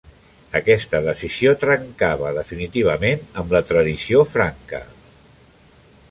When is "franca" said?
4.31-4.81